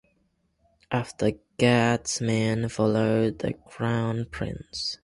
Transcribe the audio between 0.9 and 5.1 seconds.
After the guardsmen followed the Crown Prince.